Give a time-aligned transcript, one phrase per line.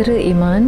[0.00, 0.66] திரு இமான்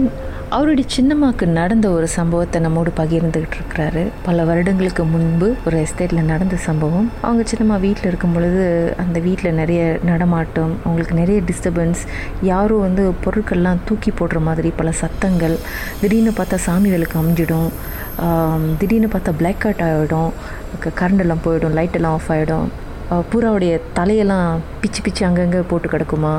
[0.55, 4.03] அவருடைய சின்னம்மாவுக்கு நடந்த ஒரு சம்பவத்தை நம்மோடு பகிர்ந்துகிட்டு இருக்கிறாரு.
[4.27, 7.07] பல வருடங்களுக்கு முன்பு ஒரு எஸ்டேட்டில் நடந்த சம்பவம்.
[7.27, 8.65] அவங்க சின்னம்மா வீட்டில் இருக்கும் பொழுது
[9.05, 12.03] அந்த வீட்டில் நிறைய நடமாட்டம் அவங்களுக்கு நிறைய டிஸ்டர்பன்ஸ்
[12.51, 15.57] யாரும் வந்து பொருட்கள்லாம் தூக்கி போடுற மாதிரி பல சத்தங்கள்
[16.03, 17.71] திடீர்னு பார்த்தா சாமி விளக்கு அமைஞ்சிடும்
[18.83, 20.33] திடீர்னு பார்த்தா பிளாக் அவுட் ஆகிடும்
[21.01, 22.69] கரண்டெல்லாம் போயிடும் லைட்டெல்லாம் ஆஃப் ஆகிடும்
[23.31, 24.51] பூராவுடைய தலையெல்லாம்
[24.83, 26.35] பிச்சு பிச்சு அங்கங்கே போட்டு கிடக்குமா?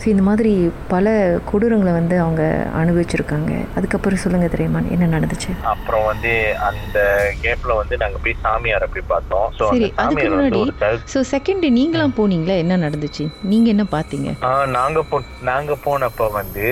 [0.00, 0.52] ஸோ இந்த மாதிரி
[0.92, 1.06] பல
[1.48, 2.42] கொடூரங்களை வந்து அவங்க
[2.82, 3.50] அனுபவிச்சிருக்காங்க.
[3.78, 5.50] அதுக்கப்புறம் சொல்லுங்கள் தெரியுமா என்ன நடந்துச்சு?
[5.72, 6.32] அப்புறம் வந்து
[6.68, 6.98] அந்த
[7.42, 9.46] கேப்ல வந்து நாங்க போய் சாமியாரை போய் பார்த்தோம்.
[9.72, 10.62] சரி அதுக்கு முன்னாடி
[11.14, 12.56] ஸோ செகண்ட் நீங்களாம் போனீங்களா?
[12.64, 13.26] என்ன நடந்துச்சு?
[13.52, 14.30] நீங்கள் என்ன பார்த்தீங்க?
[14.78, 15.18] நாங்க போ
[15.50, 16.66] நாங்க போனப்ப வந்து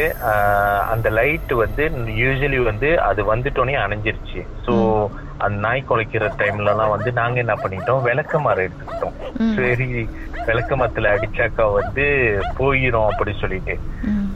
[0.94, 1.84] அந்த லைட் வந்து
[2.22, 4.42] யூஸ்வலி வந்து அது வந்துட்டோனே அணைஞ்சிருச்சு.
[4.66, 4.74] சோ
[5.46, 8.00] அந்த நாய் குலைக்கிற டைம்ல எல்லாம் வந்து நாங்க என்ன பண்ணிட்டோம்?
[8.06, 9.16] விளக்கமாறு எடுத்துக்கிட்டோம்.
[9.58, 9.88] சரி
[10.48, 12.04] விளக்கமத்துல அடிச்சாக்கா வந்து
[12.58, 13.74] போயிரும் அப்படி சொல்லிட்டு.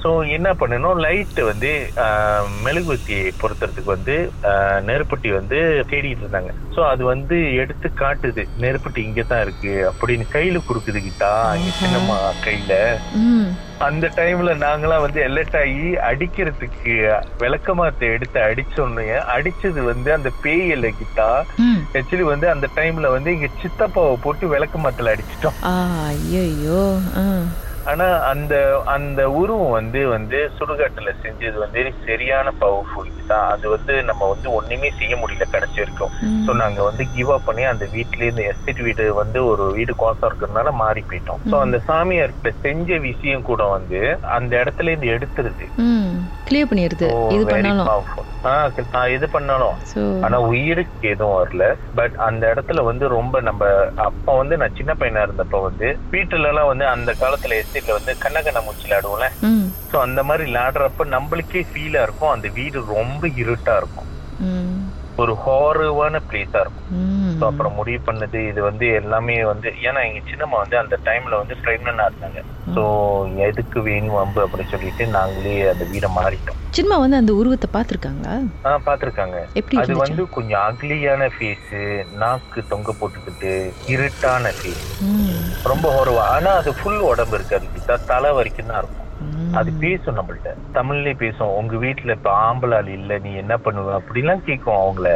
[0.03, 1.71] சோ என்ன பண்ணணும் லைட் வந்து
[2.05, 4.15] ஆஹ், மெழுகுவர்த்தி பொருத்துறதுக்கு வந்து
[4.85, 5.59] நெருப்பட்டி வந்து
[5.91, 6.53] தேடிட்டு இருந்தாங்க.
[6.75, 8.43] சோ அது வந்து எடுத்து காட்டுது.
[8.59, 11.31] நெருப்பட்டி இங்க தான் இருக்கு அப்படின்னு கையில கொடுக்குது கிட்டா.
[11.79, 12.73] சின்னம்மா கையில.
[13.83, 16.93] அந்த டைம்ல நாங்களாம் வந்து எலர்ட் ஆகி அடிக்கிறதுக்கு
[17.41, 21.29] விளக்கமாத்தை எடுத்து அடிச்சோன்னு அடிச்சது வந்து அந்த பேய் இல்லைக்கிட்டா
[21.63, 21.81] ம்.
[21.95, 25.59] ஆக்சுவலி வந்து அந்த டைம்ல வந்து இங்க சித்தப்பாவை போட்டு விளக்கமாத்துல அடிச்சிட்டோம்.
[26.35, 26.83] ஐயோ
[27.87, 28.55] ஆனா அந்த
[28.95, 33.47] அந்த உருவம் வந்து வந்து சுடுகாட்டுல செஞ்சது வந்து சரியான பவர்ஃபுல் தான்.
[33.55, 36.13] அது வந்து நம்ம வந்து ஒண்ணுமே செய்ய முடியல கடைசி வரைக்கும்.
[36.45, 40.29] சோ நாங்க வந்து கிவ் அப் பண்ணி அந்த வீட்லயே இந்த எஸ்டேட் வீடு வந்து ஒரு வீடு கோசம்
[40.29, 41.41] இருக்கிறதுனால மாறி போயிட்டோம்.
[41.51, 44.01] சோ அந்த சாமியார்கிட்ட செஞ்ச விஷயம் கூட வந்து
[44.39, 45.67] அந்த இடத்துல இருந்து எடுத்துருது.
[46.53, 47.09] கிளியர் பண்ணிடுது.
[47.35, 48.09] இது very பண்ணாலும்.
[49.17, 49.77] இது பண்ணாலும்.
[50.25, 51.65] ஆனா உயிருக்கு எதுவும் வரல.
[51.99, 53.63] பட் அந்த இடத்துல வந்து ரொம்ப நம்ம
[54.09, 58.61] அப்ப வந்து நான் சின்ன பையனா இருந்தப்ப வந்து வீட்டுல எல்லாம் வந்து அந்த காலத்துல எஸ்டேட்ல வந்து கண்ணகண்ண
[58.67, 59.29] மூச்சு விளையாடுவோம்ல
[59.91, 62.35] சோ அந்த மாதிரி விளையாடுறப்ப நம்மளுக்கே ஃபீலா இருக்கும்.
[62.35, 64.09] அந்த வீடு ரொம்ப இருட்டா இருக்கும்.
[65.19, 66.89] ஒரு ஹாரவான பிளேஸா இருக்கும்.
[67.43, 71.55] ஸோ அப்புறம் முடிவு பண்ணது இது வந்து எல்லாமே வந்து ஏன்னா எங்க சின்னம்மா வந்து அந்த டைம்ல வந்து
[71.63, 72.41] பிரெக்னண்டா இருந்தாங்க.
[72.75, 72.83] ஸோ
[73.47, 76.59] எதுக்கு வேணும் வம்பு அப்படின்னு சொல்லிட்டு நாங்களே அந்த வீடை மாறிட்டோம்.
[76.79, 78.37] சின்மா வந்து அந்த உருவத்தை பார்த்துருக்காங்களா?
[78.69, 81.73] ஆ பாத்திருக்காங்க எப்படி அது வந்து கொஞ்சம் அக்லியான ஃபேஸ்
[82.23, 83.53] நாக்கு தொங்க போட்டுக்கிட்டு
[83.95, 84.87] இருட்டான ஃபேஸ்
[85.73, 89.09] ரொம்ப ஹோரவா ஆனா அது ஃபுல் உடம்பு இருக்காது தலை வரைக்கும் தான் இருக்கும்.
[89.51, 90.49] அது பேசும் நம்மள்ட்ட.
[90.75, 93.89] தமிழ்லயே பேசும் உங்க வீட்டுல இப்ப ஆம்பளை ஆள் இல்ல நீ என்ன பண்ணுவ?
[94.01, 95.09] அப்படிலாம் கேட்கும் அவங்கள.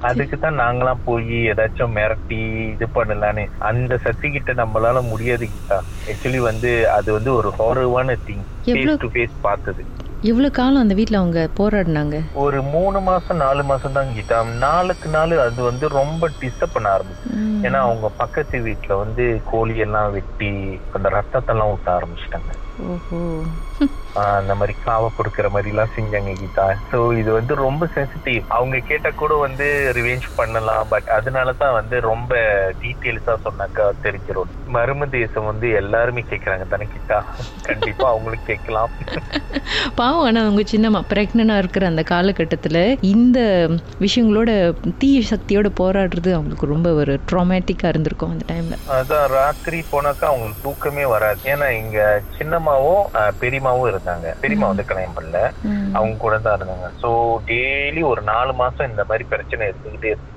[0.00, 2.40] அதுக்கு தான் நாங்களாம் போய் ஏதாச்சும் மிரட்டி
[2.72, 8.44] இது பண்ணலான்னு அந்த சக்தி கிட்ட நம்மளால முடியாது கிட்டா ஆக்சுவலி வந்து அது வந்து ஒரு ஹாரவான திங்
[8.66, 9.84] ஃபேஸ் டு ஃபேஸ் பார்த்தது.
[10.24, 12.16] எவ்வளோ காலம் அந்த வீட்டில் அவங்க போராடினாங்க?
[12.34, 17.28] ஒரு மூணு மாசம் நாலு மாசம் தான் கிட்டா நாளுக்கு நாள் அது வந்து ரொம்ப டிஸ்டர்ப் பண்ண ஆரம்பிச்சு.
[17.62, 20.50] ஏன்னா அவங்க பக்கத்து வீட்டுல வந்து கோழி எல்லாம் வெட்டி
[20.90, 22.52] அந்த ரத்தத்தெல்லாம் ஊட்ட ஆரம்பிச்சிட்டாங்க.
[22.86, 23.20] ஓஹோ.
[24.16, 26.66] அந்த மாதிரி காவ கொடுக்கிற மாதிரி எல்லாம் செஞ்சாங்க கீதா.
[26.88, 28.22] சோ இது வந்து ரொம்ப சென்சிட்டிவ்
[28.56, 29.66] அவங்க கேட்ட கூட வந்து
[29.96, 32.32] ரிவெஞ்ச் பண்ணலாம் பட் அதனால தான் வந்து ரொம்ப
[32.82, 34.32] டீட்டெயில்ஸா சொன்னாக்கா தெரிஞ்சிடும்
[34.74, 37.18] மரும தேசம் வந்து எல்லாருமே கேக்குறாங்க தானே கீதா?
[37.68, 38.92] கண்டிப்பா அவங்களுக்கு கேட்கலாம்.
[39.98, 42.80] பாவம் ஆனால் அவங்க சின்னம்மா ப்ரெக்னெண்டாக இருக்கிற அந்த காலகட்டத்தில்
[43.12, 43.38] இந்த
[44.04, 44.50] விஷயங்களோட
[45.00, 51.04] தீய சக்தியோட போராடுறது அவங்களுக்கு ரொம்ப ஒரு ட்ராமேட்டிக்காக இருந்திருக்கும் அந்த டைமில் அதான் ராத்திரி போனாக்கா அவங்களுக்கு தூக்கமே
[51.14, 51.40] வராது.
[51.52, 51.98] ஏன்னா இங்க
[52.36, 52.82] சின்னம்மாவும்
[53.18, 55.40] ஆஹ் பெரியம்மாவும் இருந்தாங்க பெரியம்மா வந்து கல்யாணம் பண்ணல.
[55.98, 56.88] அவங்க கூட தான் இருந்தாங்க.
[57.02, 57.10] சோ
[57.50, 60.32] டெய்லி ஒரு நாலு மாசம் இந்த மாதிரி பிரச்சனை இருந்துகிட்டே இருந்துச்சு.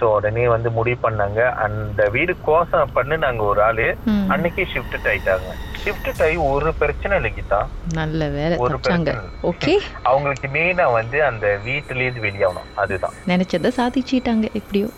[0.00, 1.40] சோ உடனே வந்து முடிவு பண்ணாங்க.
[1.64, 3.86] அந்த வீடு கோசம் பண்ணுனாங்க ஒரு ஆளு.
[4.34, 5.50] அன்னைக்கே ஷிஃப்ட் ஆயிட்டாங்க.
[5.82, 7.60] ஷிஃப்ட் ஆகி ஒரு பிரச்சனை இல்லை கீதா.
[7.98, 9.14] நல்ல வேலை ஒரு பிரச்சனை.
[9.50, 9.74] ஓகே
[10.10, 13.16] அவங்களுக்கு மெயினா வந்து அந்த வீட்டுல இருந்து வெளியாகணும் அதுதான்.
[13.32, 14.88] நினைச்சதை சாதிச்சிட்டாங்க எப்படியோ.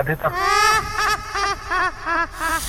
[0.00, 0.36] அதுதான்.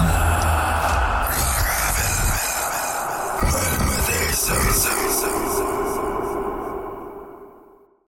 [0.00, 0.39] Nada.